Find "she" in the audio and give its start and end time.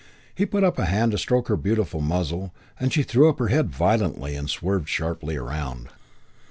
2.91-3.03